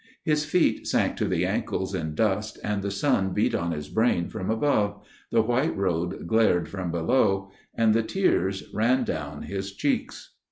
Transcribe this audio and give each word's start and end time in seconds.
His 0.23 0.45
feet 0.45 0.87
sank 0.87 1.15
to 1.17 1.27
the 1.27 1.45
ankles 1.45 1.93
in 1.93 2.15
dust, 2.15 2.57
the 2.63 2.89
sun 2.89 3.35
beat 3.35 3.53
on 3.53 3.69
to 3.69 3.75
his 3.75 3.87
brain 3.87 4.29
from 4.29 4.49
above, 4.49 4.99
the 5.29 5.43
white 5.43 5.77
road 5.77 6.25
glared 6.25 6.67
from 6.67 6.89
below; 6.89 7.51
and 7.75 7.93
the 7.93 8.01
tears 8.01 8.63
ran 8.73 9.03
down 9.03 9.43
his 9.43 9.73
cheeks. 9.73 10.33